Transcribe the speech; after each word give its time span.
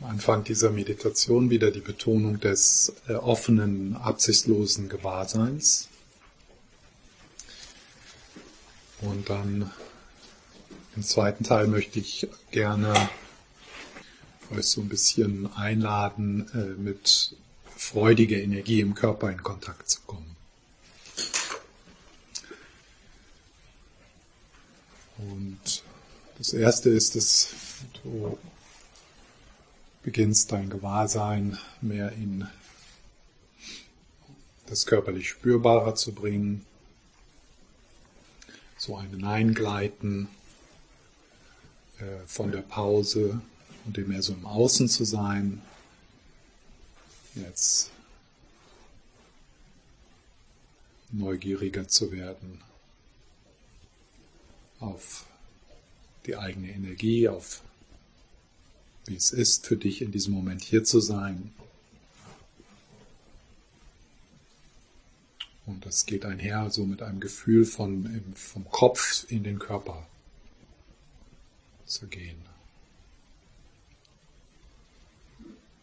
Am 0.00 0.10
Anfang 0.10 0.44
dieser 0.44 0.70
Meditation 0.70 1.50
wieder 1.50 1.72
die 1.72 1.80
Betonung 1.80 2.38
des 2.38 2.92
äh, 3.08 3.14
offenen, 3.14 3.96
absichtslosen 3.96 4.88
Gewahrseins. 4.88 5.88
Und 9.00 9.28
dann 9.28 9.72
im 10.94 11.02
zweiten 11.02 11.42
Teil 11.42 11.66
möchte 11.66 11.98
ich 11.98 12.28
gerne 12.52 13.08
euch 14.56 14.66
so 14.66 14.80
ein 14.80 14.88
bisschen 14.88 15.52
einladen, 15.54 16.48
äh, 16.54 16.80
mit 16.80 17.36
freudiger 17.76 18.36
Energie 18.36 18.80
im 18.80 18.94
Körper 18.94 19.30
in 19.30 19.42
Kontakt 19.42 19.90
zu 19.90 20.00
kommen. 20.02 20.36
Und 25.18 25.82
das 26.38 26.52
erste 26.52 26.90
ist, 26.90 27.16
dass 27.16 27.48
du 28.02 28.38
beginnst 30.08 30.52
dein 30.52 30.70
Gewahrsein 30.70 31.58
mehr 31.82 32.12
in 32.12 32.48
das 34.64 34.86
körperlich 34.86 35.28
Spürbare 35.28 35.96
zu 35.96 36.14
bringen, 36.14 36.64
so 38.78 38.96
ein 38.96 39.22
Eingleiten 39.22 40.30
äh, 41.98 42.26
von 42.26 42.52
der 42.52 42.62
Pause 42.62 43.42
und 43.84 43.98
dem 43.98 44.08
mehr 44.08 44.22
so 44.22 44.32
im 44.32 44.46
Außen 44.46 44.88
zu 44.88 45.04
sein. 45.04 45.60
Jetzt 47.34 47.90
neugieriger 51.10 51.86
zu 51.86 52.12
werden 52.12 52.62
auf 54.80 55.26
die 56.24 56.34
eigene 56.34 56.70
Energie, 56.70 57.28
auf 57.28 57.60
wie 59.08 59.16
es 59.16 59.32
ist 59.32 59.66
für 59.66 59.76
dich 59.76 60.02
in 60.02 60.12
diesem 60.12 60.34
Moment 60.34 60.62
hier 60.62 60.84
zu 60.84 61.00
sein. 61.00 61.50
Und 65.66 65.84
das 65.84 66.06
geht 66.06 66.24
einher 66.24 66.70
so 66.70 66.84
mit 66.84 67.02
einem 67.02 67.20
Gefühl 67.20 67.64
von 67.64 68.22
vom 68.34 68.68
Kopf 68.70 69.26
in 69.28 69.44
den 69.44 69.58
Körper 69.58 70.06
zu 71.84 72.06
gehen. 72.06 72.38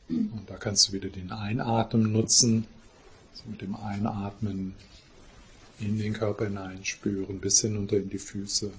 Und 0.08 0.44
da 0.48 0.58
kannst 0.58 0.88
du 0.88 0.94
wieder 0.94 1.10
den 1.10 1.32
Einatmen 1.32 2.12
nutzen, 2.12 2.66
also 3.32 3.44
mit 3.50 3.62
dem 3.62 3.76
Einatmen 3.76 4.76
in 5.80 5.98
den 5.98 6.14
Körper 6.14 6.46
hinein 6.46 6.86
spüren, 6.86 7.40
bis 7.40 7.62
hinunter 7.62 7.98
in 7.98 8.10
die 8.10 8.20
Füße. 8.20 8.72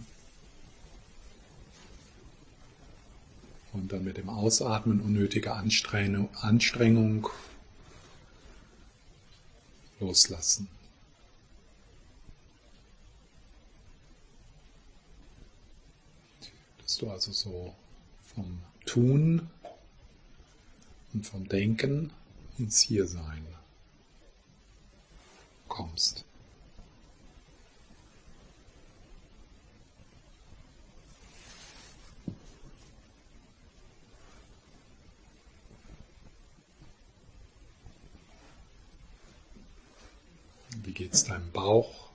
Und 3.77 3.93
dann 3.93 4.05
mit 4.05 4.17
dem 4.17 4.31
Ausatmen 4.31 5.03
unnötige 5.03 5.53
Anstrengung, 5.53 6.35
Anstrengung 6.37 7.29
loslassen. 10.01 10.67
Dass 16.81 16.97
du 16.97 17.11
also 17.11 17.33
so 17.33 17.75
vom 18.35 18.63
Tun 18.87 19.51
und 21.13 21.27
vom 21.27 21.47
Denken 21.47 22.11
ins 22.57 22.81
Hiersein 22.81 23.47
kommst. 25.69 26.25
Geht 40.97 41.13
es 41.13 41.25
deinem 41.25 41.53
Bauch? 41.53 42.09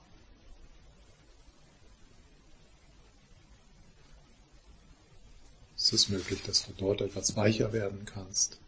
Ist 5.76 5.92
es 5.92 6.08
möglich, 6.08 6.42
dass 6.42 6.66
du 6.66 6.72
dort 6.76 7.00
etwas 7.00 7.36
weicher 7.36 7.72
werden 7.72 8.04
kannst? 8.04 8.58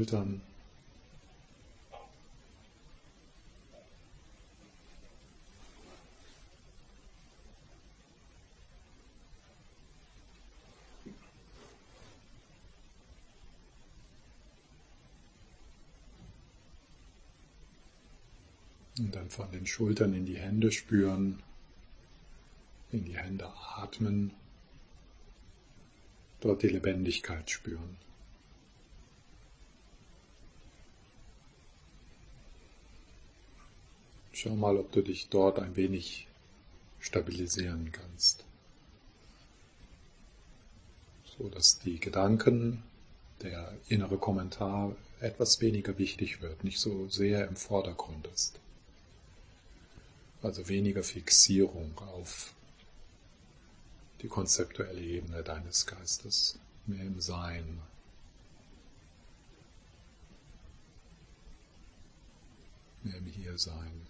Schultern. 0.00 0.40
Und 18.98 19.14
dann 19.14 19.28
von 19.28 19.50
den 19.50 19.66
Schultern 19.66 20.14
in 20.14 20.24
die 20.24 20.38
Hände 20.38 20.72
spüren, 20.72 21.42
in 22.90 23.04
die 23.04 23.18
Hände 23.18 23.50
atmen, 23.76 24.32
dort 26.40 26.62
die 26.62 26.68
Lebendigkeit 26.68 27.50
spüren. 27.50 28.09
Schau 34.42 34.56
mal, 34.56 34.78
ob 34.78 34.90
du 34.90 35.02
dich 35.02 35.28
dort 35.28 35.58
ein 35.58 35.76
wenig 35.76 36.26
stabilisieren 36.98 37.92
kannst. 37.92 38.42
So 41.36 41.50
dass 41.50 41.78
die 41.80 42.00
Gedanken, 42.00 42.82
der 43.42 43.76
innere 43.88 44.16
Kommentar 44.16 44.96
etwas 45.20 45.60
weniger 45.60 45.98
wichtig 45.98 46.40
wird, 46.40 46.64
nicht 46.64 46.78
so 46.78 47.06
sehr 47.10 47.46
im 47.48 47.56
Vordergrund 47.56 48.28
ist. 48.28 48.58
Also 50.40 50.70
weniger 50.70 51.02
Fixierung 51.02 51.98
auf 51.98 52.54
die 54.22 54.28
konzeptuelle 54.28 55.02
Ebene 55.02 55.42
deines 55.42 55.84
Geistes, 55.84 56.58
mehr 56.86 57.04
im 57.04 57.20
Sein, 57.20 57.82
mehr 63.02 63.18
im 63.18 63.26
Hiersein. 63.26 64.09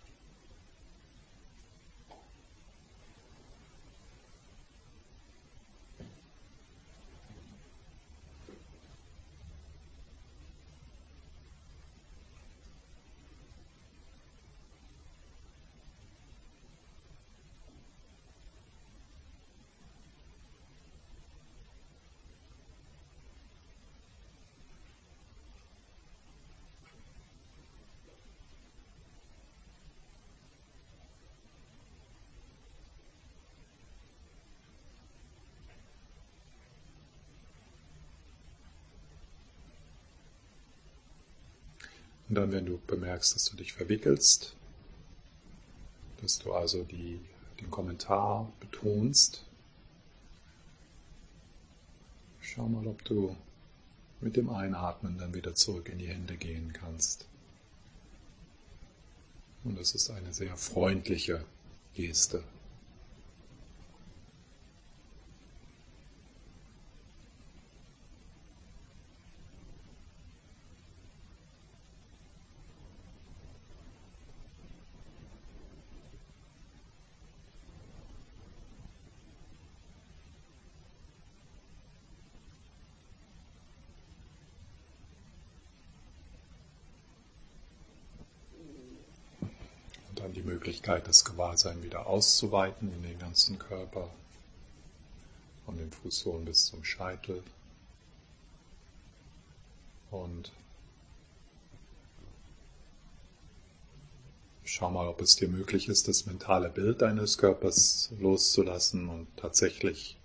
Und 42.30 42.36
dann, 42.36 42.52
wenn 42.52 42.64
du 42.64 42.78
bemerkst, 42.86 43.34
dass 43.34 43.46
du 43.46 43.56
dich 43.56 43.72
verwickelst, 43.72 44.54
dass 46.22 46.38
du 46.38 46.52
also 46.52 46.84
die, 46.84 47.18
den 47.60 47.72
Kommentar 47.72 48.52
betonst, 48.60 49.44
schau 52.40 52.68
mal, 52.68 52.86
ob 52.86 53.04
du 53.04 53.34
mit 54.20 54.36
dem 54.36 54.48
Einatmen 54.48 55.18
dann 55.18 55.34
wieder 55.34 55.56
zurück 55.56 55.88
in 55.88 55.98
die 55.98 56.06
Hände 56.06 56.36
gehen 56.36 56.72
kannst. 56.72 57.26
Und 59.64 59.76
es 59.80 59.96
ist 59.96 60.08
eine 60.10 60.32
sehr 60.32 60.56
freundliche 60.56 61.44
Geste. 61.94 62.44
Möglichkeit, 90.60 91.08
das 91.08 91.24
Gewahrsein 91.24 91.82
wieder 91.82 92.06
auszuweiten 92.06 92.92
in 92.92 93.02
den 93.02 93.18
ganzen 93.18 93.58
Körper, 93.58 94.10
von 95.64 95.78
den 95.78 95.90
Fußsohlen 95.90 96.44
bis 96.44 96.66
zum 96.66 96.84
Scheitel. 96.84 97.42
Und 100.10 100.52
schau 104.64 104.90
mal, 104.90 105.08
ob 105.08 105.22
es 105.22 105.36
dir 105.36 105.48
möglich 105.48 105.88
ist, 105.88 106.08
das 106.08 106.26
mentale 106.26 106.68
Bild 106.68 107.00
deines 107.00 107.38
Körpers 107.38 108.10
loszulassen 108.20 109.08
und 109.08 109.28
tatsächlich 109.38 110.18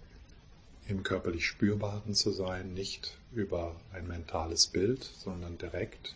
im 0.89 1.03
körperlich 1.03 1.45
Spürbaren 1.45 2.13
zu 2.13 2.31
sein, 2.31 2.73
nicht 2.73 3.17
über 3.31 3.73
ein 3.93 4.05
mentales 4.05 4.67
Bild, 4.67 5.09
sondern 5.17 5.57
direkt 5.57 6.13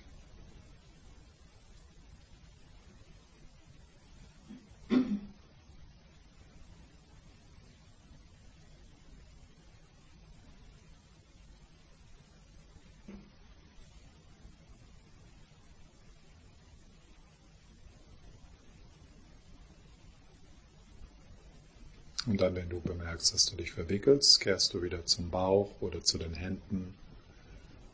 Und 22.40 22.46
dann, 22.46 22.56
wenn 22.56 22.70
du 22.70 22.80
bemerkst, 22.80 23.34
dass 23.34 23.48
du 23.48 23.58
dich 23.58 23.74
verwickelst, 23.74 24.40
kehrst 24.40 24.74
du 24.74 24.82
wieder 24.82 25.06
zum 25.06 25.30
Bauch 25.30 25.76
oder 25.82 26.02
zu 26.02 26.18
den 26.18 26.34
Händen 26.34 26.94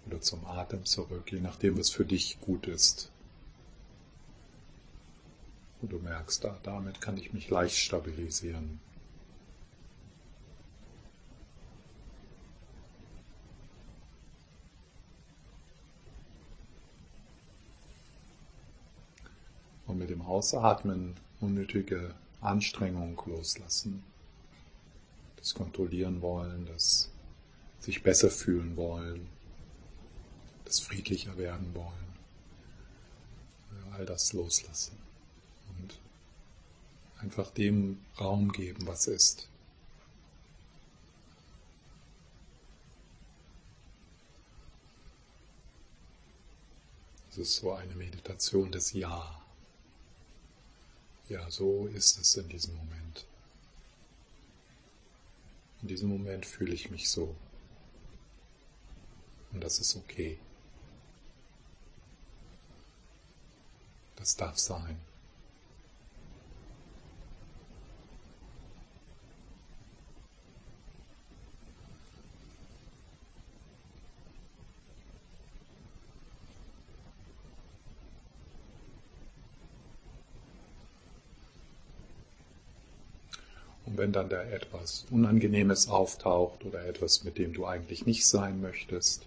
oder 0.06 0.22
zum 0.22 0.46
Atem 0.46 0.86
zurück, 0.86 1.32
je 1.32 1.40
nachdem, 1.40 1.80
was 1.80 1.90
für 1.90 2.06
dich 2.06 2.40
gut 2.42 2.68
ist. 2.68 3.10
Und 5.82 5.92
du 5.92 5.98
merkst, 5.98 6.44
da, 6.44 6.60
damit 6.62 7.02
kann 7.02 7.18
ich 7.18 7.34
mich 7.34 7.50
leicht 7.50 7.76
stabilisieren. 7.76 8.80
Und 19.88 19.98
mit 19.98 20.12
dem 20.12 20.22
Ausatmen 20.22 21.16
unnötige 21.42 22.14
Anstrengung 22.42 23.20
loslassen 23.26 24.04
das 25.46 25.54
kontrollieren 25.54 26.24
wollen, 26.24 26.66
das 26.66 27.12
sich 27.80 28.02
besser 28.02 28.32
fühlen 28.32 28.76
wollen, 28.78 29.30
das 30.64 30.80
friedlicher 30.80 31.38
werden 31.38 31.76
wollen. 31.76 31.94
All 33.94 34.08
das 34.08 34.34
loslassen 34.34 34.98
und 35.78 36.00
einfach 37.20 37.52
dem 37.52 38.04
Raum 38.20 38.52
geben, 38.52 38.88
was 38.88 39.06
ist. 39.06 39.48
Es 47.30 47.38
ist 47.38 47.58
so 47.58 47.72
eine 47.72 47.94
Meditation 47.94 48.72
des 48.72 48.94
Ja. 48.94 49.40
Ja, 51.30 51.52
so 51.52 51.86
ist 51.86 52.18
es 52.18 52.36
in 52.36 52.50
diesem 52.50 52.76
Moment. 52.78 53.28
In 55.86 55.90
diesem 55.90 56.10
Moment 56.10 56.48
fühle 56.48 56.74
ich 56.74 56.90
mich 56.90 57.12
so. 57.12 57.36
Und 59.52 59.64
das 59.64 59.78
ist 59.78 59.96
okay. 59.96 60.40
Das 64.16 64.36
darf 64.36 64.58
sein. 64.58 64.98
Wenn 84.06 84.12
dann 84.12 84.30
da 84.30 84.44
etwas 84.44 85.07
Unangenehmes 85.10 85.88
auftaucht 85.88 86.63
oder 86.63 86.86
etwas, 86.86 87.24
mit 87.24 87.40
dem 87.40 87.54
du 87.54 87.66
eigentlich 87.66 88.06
nicht 88.06 88.28
sein 88.28 88.62
möchtest, 88.62 89.25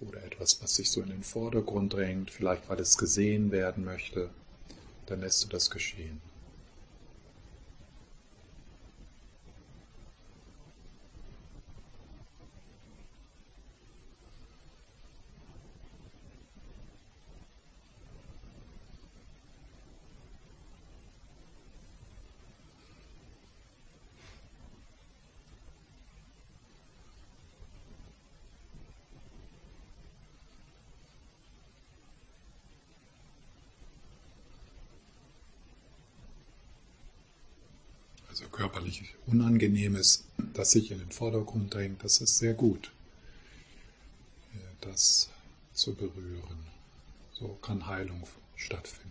oder 0.00 0.22
etwas, 0.22 0.62
was 0.62 0.74
sich 0.74 0.90
so 0.90 1.00
in 1.00 1.08
den 1.08 1.22
Vordergrund 1.22 1.94
drängt, 1.94 2.30
vielleicht 2.30 2.68
weil 2.68 2.78
es 2.78 2.98
gesehen 2.98 3.52
werden 3.52 3.82
möchte, 3.82 4.28
dann 5.06 5.22
lässt 5.22 5.44
du 5.44 5.48
das 5.48 5.70
geschehen. 5.70 6.20
also 38.34 38.43
körperlich 38.54 39.16
Unangenehmes, 39.26 40.28
das 40.52 40.70
sich 40.70 40.92
in 40.92 41.00
den 41.00 41.10
Vordergrund 41.10 41.74
drängt, 41.74 42.04
das 42.04 42.20
ist 42.20 42.38
sehr 42.38 42.54
gut, 42.54 42.92
das 44.80 45.28
zu 45.72 45.94
berühren. 45.94 46.68
So 47.32 47.48
kann 47.54 47.84
Heilung 47.86 48.28
stattfinden. 48.54 49.10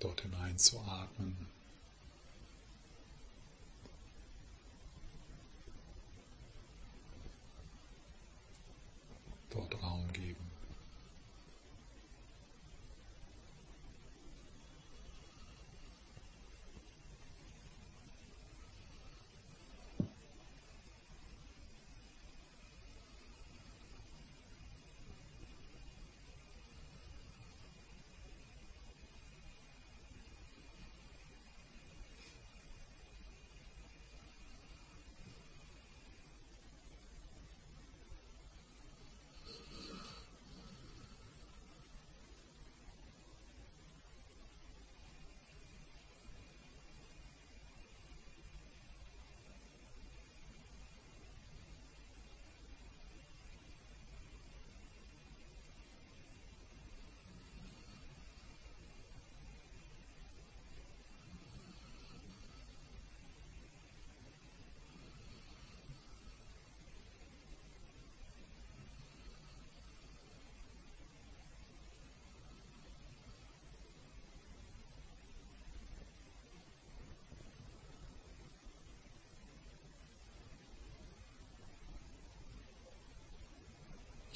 Dort 0.00 0.20
hinein 0.20 0.58
zu 0.58 0.78
atmen. 0.80 1.46
Dort 9.48 9.82
Raum 9.82 10.12
geben. 10.12 10.52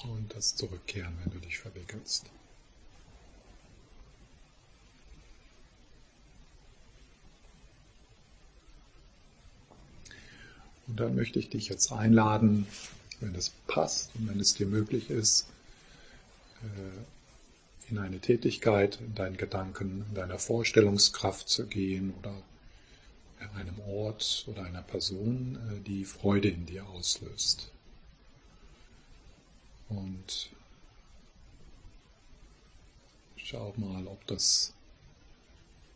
und 0.09 0.26
das 0.37 0.55
Zurückkehren, 0.55 1.15
wenn 1.25 1.33
du 1.33 1.39
dich 1.39 1.59
verwickelst. 1.59 2.27
Und 10.87 11.01
dann 11.01 11.17
möchte 11.17 11.39
ich 11.39 11.49
dich 11.49 11.69
jetzt 11.69 11.91
einladen, 11.91 12.67
wenn 13.21 13.35
es 13.35 13.51
passt 13.67 14.11
und 14.15 14.29
wenn 14.29 14.39
es 14.39 14.55
dir 14.55 14.67
möglich 14.67 15.11
ist, 15.11 15.47
äh, 16.63 17.91
in 17.91 17.99
eine 17.99 18.21
Tätigkeit, 18.21 19.01
in 19.01 19.15
deinen 19.15 19.39
Gedanken, 19.39 20.05
in 20.09 20.15
deiner 20.15 20.39
Vorstellungskraft 20.39 21.49
zu 21.49 21.67
gehen 21.67 22.13
oder 22.19 22.35
einem 23.55 23.81
Ort 23.89 24.45
oder 24.49 24.65
einer 24.65 24.83
Person, 24.83 25.59
äh, 25.71 25.81
die 25.81 26.05
Freude 26.05 26.49
in 26.49 26.67
dir 26.67 26.87
auslöst. 26.87 27.71
Und 29.89 30.51
schau 33.37 33.73
mal, 33.77 34.07
ob 34.07 34.27
das 34.27 34.73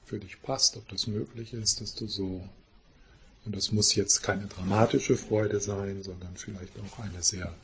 für 0.05 0.19
dich 0.19 0.41
passt, 0.43 0.77
ob 0.77 0.89
das 0.89 1.07
möglich 1.07 1.53
ist, 1.53 1.81
dass 1.81 1.95
du 1.95 2.07
so, 2.07 2.49
und 3.45 3.57
das 3.57 3.73
muss 3.73 3.95
jetzt 3.95 4.23
keine 4.23 4.47
dramatische 4.47 5.17
Freude 5.17 5.61
sein, 5.61 6.03
sondern 6.03 6.37
vielleicht 6.37 6.73
auch 6.81 6.99
eine 6.99 7.23
sehr 7.23 7.55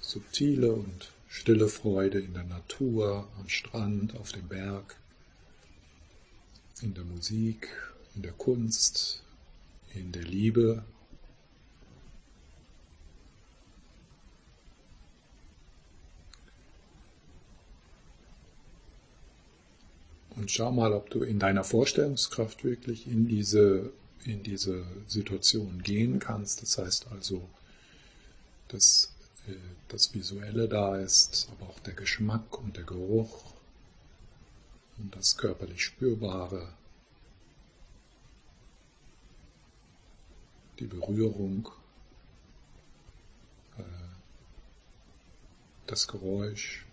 subtile 0.00 0.72
und 0.72 1.10
stille 1.28 1.68
Freude 1.68 2.20
in 2.20 2.34
der 2.34 2.44
Natur, 2.44 3.28
am 3.38 3.48
Strand, 3.48 4.16
auf 4.16 4.32
dem 4.32 4.48
Berg, 4.48 4.96
in 6.82 6.94
der 6.94 7.04
Musik, 7.04 7.68
in 8.14 8.22
der 8.22 8.32
Kunst, 8.32 9.22
in 9.94 10.12
der 10.12 10.24
Liebe. 10.24 10.82
Und 20.40 20.50
schau 20.50 20.72
mal, 20.72 20.94
ob 20.94 21.10
du 21.10 21.22
in 21.22 21.38
deiner 21.38 21.64
Vorstellungskraft 21.64 22.64
wirklich 22.64 23.06
in 23.06 23.28
diese, 23.28 23.92
in 24.24 24.42
diese 24.42 24.86
Situation 25.06 25.82
gehen 25.82 26.18
kannst. 26.18 26.62
Das 26.62 26.78
heißt 26.78 27.08
also, 27.10 27.46
dass 28.68 29.12
äh, 29.48 29.52
das 29.88 30.14
Visuelle 30.14 30.66
da 30.66 30.96
ist, 30.96 31.46
aber 31.52 31.68
auch 31.68 31.78
der 31.80 31.92
Geschmack 31.92 32.58
und 32.58 32.78
der 32.78 32.84
Geruch 32.84 33.52
und 34.96 35.14
das 35.14 35.36
körperlich 35.36 35.84
Spürbare 35.84 36.72
die 40.78 40.86
Berührung, 40.86 41.68
äh, 43.76 43.82
das 45.86 46.08
Geräusch. 46.08 46.86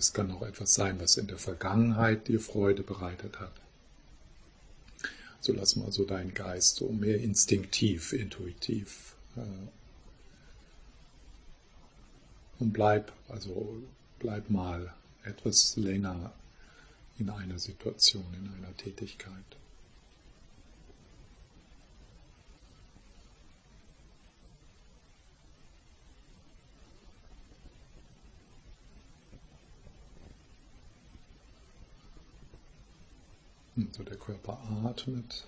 Das 0.00 0.14
kann 0.14 0.30
auch 0.30 0.40
etwas 0.40 0.72
sein, 0.72 0.98
was 0.98 1.18
in 1.18 1.26
der 1.26 1.36
Vergangenheit 1.36 2.26
dir 2.26 2.40
Freude 2.40 2.82
bereitet 2.82 3.38
hat. 3.38 3.52
So 5.42 5.52
lass 5.52 5.76
mal 5.76 5.92
so 5.92 6.06
deinen 6.06 6.32
Geist 6.32 6.76
so 6.76 6.88
mehr 6.88 7.20
instinktiv, 7.20 8.14
intuitiv. 8.14 9.14
Äh, 9.36 9.42
und 12.60 12.72
bleib, 12.72 13.12
also 13.28 13.82
bleib 14.18 14.48
mal 14.48 14.94
etwas 15.22 15.76
länger 15.76 16.32
in 17.18 17.28
einer 17.28 17.58
Situation, 17.58 18.24
in 18.32 18.50
einer 18.54 18.74
Tätigkeit. 18.78 19.59
Und 33.80 33.94
so 33.94 34.02
der 34.02 34.18
Körper 34.18 34.60
atmet. 34.84 35.46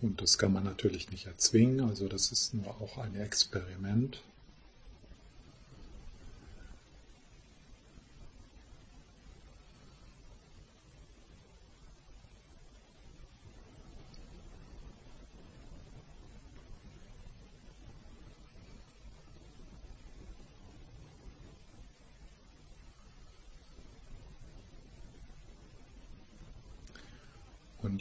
Und 0.00 0.20
das 0.20 0.38
kann 0.38 0.52
man 0.52 0.62
natürlich 0.62 1.10
nicht 1.10 1.26
erzwingen, 1.26 1.80
also 1.80 2.08
das 2.08 2.30
ist 2.30 2.54
nur 2.54 2.68
auch 2.80 2.98
ein 2.98 3.16
Experiment. 3.16 4.22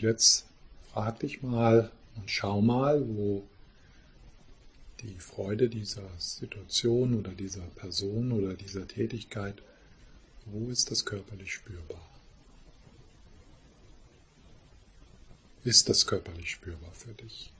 Und 0.01 0.07
jetzt 0.07 0.47
frag 0.91 1.19
dich 1.19 1.43
mal 1.43 1.91
und 2.15 2.31
schau 2.31 2.59
mal, 2.59 3.07
wo 3.07 3.47
die 5.01 5.19
Freude 5.19 5.69
dieser 5.69 6.09
Situation 6.17 7.13
oder 7.13 7.29
dieser 7.33 7.67
Person 7.75 8.31
oder 8.31 8.55
dieser 8.55 8.87
Tätigkeit, 8.87 9.61
wo 10.47 10.71
ist 10.71 10.89
das 10.89 11.05
körperlich 11.05 11.53
spürbar? 11.53 12.01
Ist 15.63 15.87
das 15.87 16.07
körperlich 16.07 16.49
spürbar 16.49 16.93
für 16.93 17.13
dich? 17.13 17.53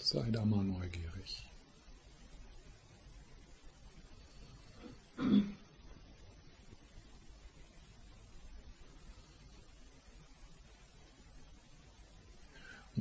Sei 0.00 0.30
da 0.30 0.46
mal 0.46 0.64
neugierig. 0.64 1.46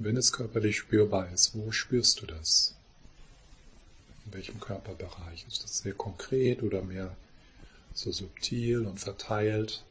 Wenn 0.04 0.18
es 0.18 0.32
körperlich 0.32 0.78
spürbar 0.78 1.32
ist, 1.32 1.56
wo 1.56 1.72
spürst 1.72 2.22
du 2.22 2.26
das? 2.26 2.76
In 4.26 4.34
welchem 4.34 4.60
Körperbereich? 4.60 5.46
Ist 5.48 5.64
das 5.64 5.80
sehr 5.80 5.94
konkret 5.94 6.62
oder 6.62 6.82
mehr 6.82 7.16
so 7.94 8.12
subtil 8.12 8.86
und 8.86 9.00
verteilt? 9.00 9.84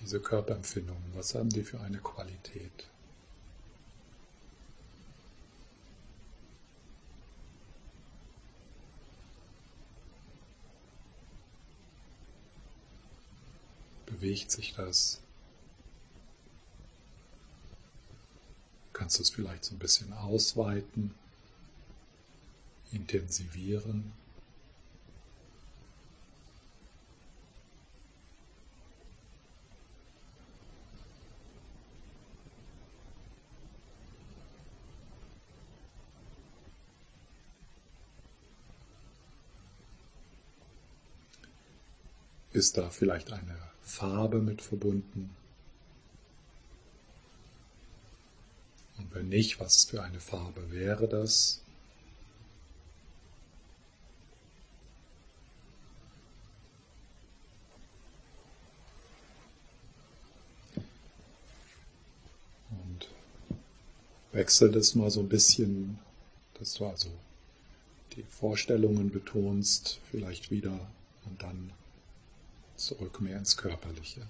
Diese 0.00 0.20
Körperempfindungen, 0.20 1.12
was 1.14 1.34
haben 1.34 1.50
die 1.50 1.62
für 1.62 1.80
eine 1.80 1.98
Qualität? 1.98 2.88
Bewegt 14.22 14.52
sich 14.52 14.72
das? 14.74 15.20
Kannst 18.92 19.18
du 19.18 19.22
es 19.22 19.30
vielleicht 19.30 19.64
so 19.64 19.74
ein 19.74 19.80
bisschen 19.80 20.12
ausweiten, 20.12 21.12
intensivieren? 22.92 24.12
Ist 42.52 42.76
da 42.76 42.90
vielleicht 42.90 43.32
eine 43.32 43.71
Farbe 43.82 44.40
mit 44.40 44.62
verbunden? 44.62 45.30
Und 48.98 49.14
wenn 49.14 49.28
nicht, 49.28 49.60
was 49.60 49.84
für 49.84 50.02
eine 50.02 50.20
Farbe 50.20 50.70
wäre 50.70 51.08
das? 51.08 51.60
Und 62.70 63.08
wechsel 64.32 64.70
das 64.70 64.94
mal 64.94 65.10
so 65.10 65.20
ein 65.20 65.28
bisschen, 65.28 65.98
dass 66.58 66.74
du 66.74 66.86
also 66.86 67.10
die 68.16 68.22
Vorstellungen 68.22 69.10
betonst, 69.10 70.00
vielleicht 70.10 70.50
wieder 70.50 70.78
und 71.24 71.42
dann 71.42 71.72
zurück 72.84 73.20
mehr 73.20 73.38
ins 73.38 73.56
Körperliche. 73.56 74.26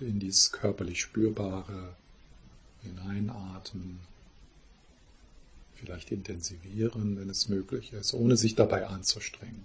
Sanft 0.00 0.02
in 0.02 0.18
dieses 0.18 0.52
körperlich 0.52 1.00
Spürbare 1.00 1.94
hineinatmen, 2.82 4.00
vielleicht 5.74 6.10
intensivieren, 6.10 7.18
wenn 7.18 7.30
es 7.30 7.48
möglich 7.48 7.92
ist, 7.92 8.14
ohne 8.14 8.36
sich 8.36 8.54
dabei 8.54 8.86
anzustrengen. 8.86 9.64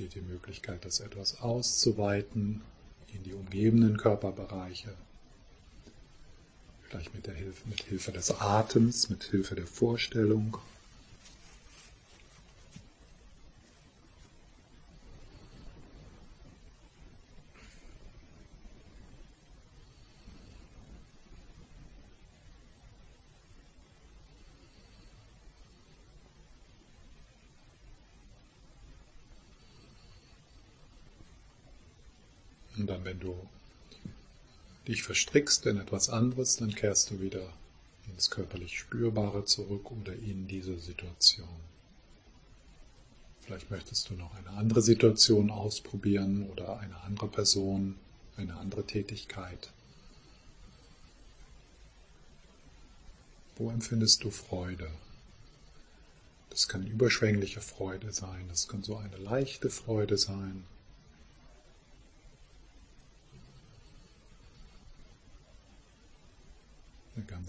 Besteht 0.00 0.24
die 0.24 0.32
Möglichkeit, 0.32 0.86
das 0.86 1.00
etwas 1.00 1.42
auszuweiten 1.42 2.62
in 3.12 3.22
die 3.22 3.34
umgebenden 3.34 3.98
Körperbereiche. 3.98 4.94
Vielleicht 6.88 7.14
mit, 7.14 7.26
der 7.26 7.34
Hilfe, 7.34 7.68
mit 7.68 7.82
Hilfe 7.82 8.10
des 8.10 8.30
Atems, 8.40 9.10
mit 9.10 9.24
Hilfe 9.24 9.56
der 9.56 9.66
Vorstellung. 9.66 10.56
Und 32.80 32.86
dann, 32.86 33.04
du 33.20 33.36
dich 34.88 35.02
verstrickst 35.02 35.66
in 35.66 35.78
etwas 35.78 36.08
anderes, 36.08 36.56
dann 36.56 36.74
kehrst 36.74 37.10
du 37.10 37.20
wieder 37.20 37.52
ins 38.08 38.30
körperlich 38.30 38.78
Spürbare 38.78 39.44
zurück 39.44 39.90
oder 39.90 40.14
in 40.14 40.48
diese 40.48 40.78
Situation. 40.78 41.48
Vielleicht 43.42 43.70
möchtest 43.70 44.10
du 44.10 44.14
noch 44.14 44.34
eine 44.34 44.50
andere 44.50 44.82
Situation 44.82 45.50
ausprobieren 45.50 46.48
oder 46.50 46.78
eine 46.80 47.00
andere 47.02 47.28
Person, 47.28 47.96
eine 48.36 48.56
andere 48.56 48.86
Tätigkeit. 48.86 49.70
Wo 53.56 53.70
empfindest 53.70 54.24
du 54.24 54.30
Freude? 54.30 54.90
Das 56.48 56.68
kann 56.68 56.86
überschwängliche 56.86 57.60
Freude 57.60 58.12
sein, 58.12 58.46
das 58.48 58.68
kann 58.68 58.82
so 58.82 58.96
eine 58.96 59.16
leichte 59.16 59.70
Freude 59.70 60.18
sein, 60.18 60.64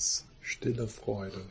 ganz 0.02 0.26
stille 0.42 0.88
Freude. 0.88 1.46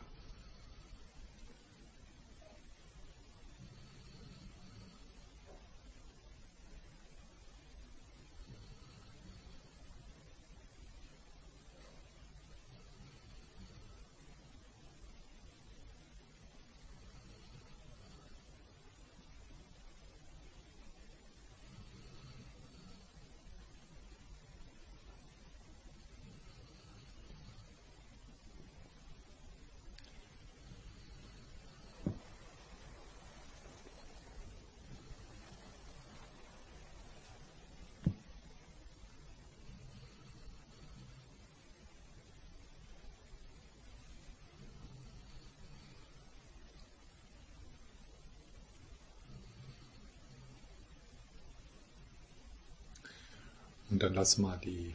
Und 53.91 54.01
dann 54.01 54.13
lass 54.13 54.37
mal 54.37 54.57
die 54.57 54.93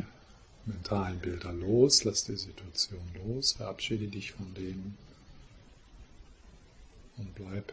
mentalen 0.65 1.21
Bilder 1.21 1.53
los, 1.53 2.05
lass 2.05 2.25
die 2.25 2.37
Situation 2.37 3.07
los, 3.27 3.53
verabschiede 3.53 4.09
dich 4.09 4.33
von 4.33 4.53
denen 4.55 4.97
und 7.19 7.35
bleib, 7.35 7.73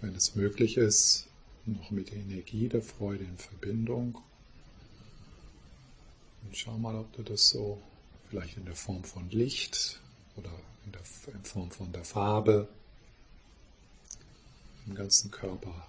wenn 0.00 0.14
es 0.14 0.34
möglich 0.34 0.76
ist, 0.76 1.26
noch 1.66 1.90
mit 1.90 2.10
der 2.10 2.18
Energie 2.18 2.68
der 2.68 2.82
Freude 2.82 3.24
in 3.24 3.36
Verbindung. 3.36 4.18
Und 6.42 6.56
schau 6.56 6.76
mal, 6.78 6.96
ob 6.96 7.12
du 7.12 7.22
das 7.22 7.48
so 7.50 7.80
vielleicht 8.30 8.56
in 8.56 8.64
der 8.64 8.74
Form 8.74 9.04
von 9.04 9.28
Licht 9.30 10.00
oder 10.36 10.50
in 10.86 10.92
der 10.92 11.02
in 11.34 11.44
Form 11.44 11.70
von 11.70 11.92
der 11.92 12.04
Farbe 12.04 12.68
im 14.86 14.94
ganzen 14.94 15.30
Körper 15.30 15.86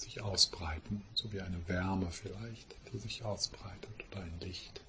sich 0.00 0.22
ausbreiten, 0.22 1.02
so 1.14 1.32
wie 1.32 1.40
eine 1.40 1.68
Wärme 1.68 2.10
vielleicht, 2.10 2.74
die 2.92 2.98
sich 2.98 3.24
ausbreitet 3.24 4.04
oder 4.10 4.22
ein 4.22 4.40
Licht. 4.40 4.80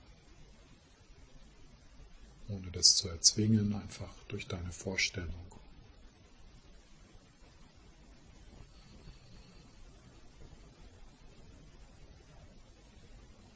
Ohne 2.47 2.71
das 2.71 2.95
zu 2.95 3.09
erzwingen, 3.09 3.75
einfach 3.75 4.13
durch 4.27 4.47
deine 4.47 4.71
Vorstellung. 4.71 5.33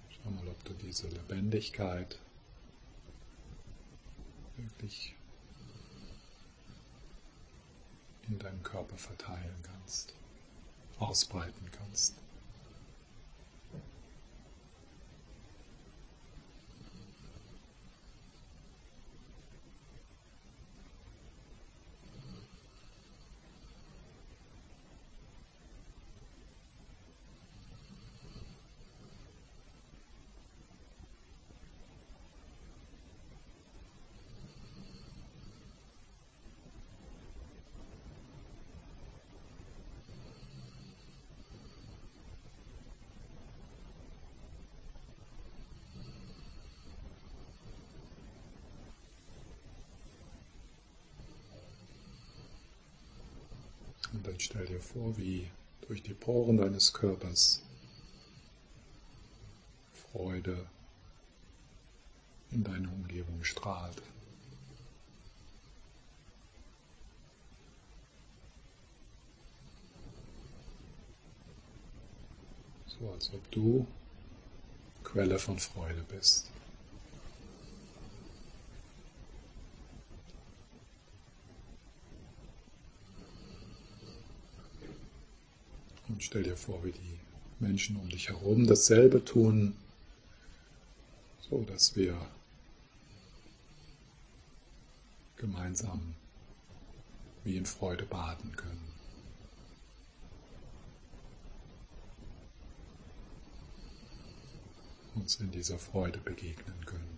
Schau 0.09 0.29
mal, 0.29 0.47
ob 0.47 0.63
du 0.65 0.73
diese 0.73 1.07
Lebendigkeit 1.07 2.19
wirklich 4.57 5.15
in 8.27 8.39
deinem 8.39 8.63
Körper 8.63 8.97
verteilen 8.97 9.55
kannst 9.63 10.13
ausbreiten 10.99 11.69
kannst. 11.71 12.15
Dann 54.25 54.39
stell 54.39 54.65
dir 54.65 54.81
vor, 54.81 55.15
wie 55.17 55.47
durch 55.88 56.01
die 56.01 56.15
Poren 56.15 56.57
deines 56.57 56.93
Körpers 56.93 57.61
Freude 59.93 60.65
in 62.49 62.63
deine 62.63 62.89
Umgebung 62.89 63.43
strahlt. 63.43 64.01
So 72.88 73.11
als 73.11 73.31
ob 73.31 73.51
du 73.51 73.85
Quelle 75.03 75.38
von 75.38 75.59
Freude 75.59 76.03
bist. 76.09 76.49
Und 86.15 86.23
stell 86.23 86.43
dir 86.43 86.56
vor, 86.56 86.82
wie 86.86 86.93
die 86.93 87.19
Menschen 87.60 87.97
um 87.97 88.08
dich 88.08 88.30
herum 88.30 88.67
dasselbe 88.67 89.25
tun, 89.25 89.75
so 91.41 91.62
dass 91.65 91.97
wir 91.97 92.15
gemeinsam 95.36 96.15
wie 97.43 97.58
in 97.58 97.65
Freude 97.65 98.06
baden 98.06 98.56
können. 98.56 98.93
Uns 105.15 105.36
in 105.41 105.51
dieser 105.51 105.80
Freude 105.80 106.19
begegnen 106.19 106.86
können. 106.86 107.14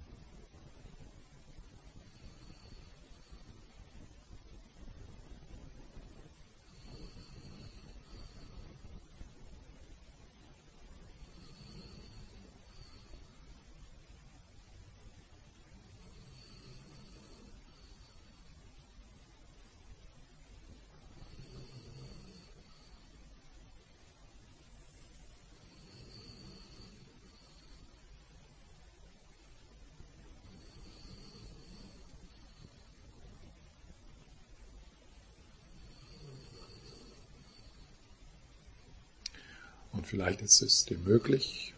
Und 39.97 40.05
vielleicht 40.05 40.41
ist 40.43 40.61
es 40.61 40.85
dir 40.85 40.99
möglich, 40.99 41.73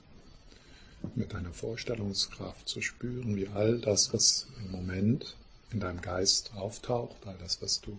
mit 1.16 1.34
deiner 1.34 1.54
Vorstellungskraft 1.54 2.68
zu 2.68 2.82
spüren, 2.82 3.38
wie 3.38 3.48
all 3.48 3.80
das, 3.80 4.14
was 4.14 4.48
im 4.58 4.72
Moment 4.72 5.38
in 5.72 5.80
deinem 5.80 6.02
Geist 6.02 6.54
auftaucht, 6.54 7.16
all 7.26 7.38
das, 7.38 7.62
was 7.62 7.80
du 7.80 7.98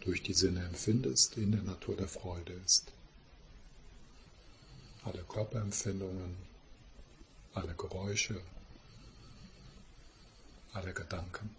durch 0.00 0.24
die 0.24 0.32
Sinne 0.32 0.64
empfindest, 0.64 1.36
in 1.36 1.52
der 1.52 1.62
Natur 1.62 1.96
der 1.96 2.08
Freude 2.08 2.52
ist. 2.66 2.90
Alle 5.04 5.22
Körperempfindungen, 5.22 6.34
alle 7.54 7.74
Geräusche, 7.74 8.40
alle 10.72 10.92
Gedanken. 10.92 11.54